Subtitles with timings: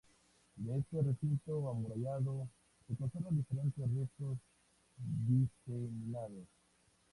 [0.55, 2.47] De este recinto amurallado
[2.87, 4.35] se conservan diferentes restos
[4.97, 6.47] diseminados.